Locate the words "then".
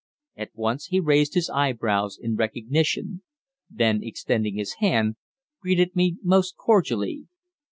3.69-3.99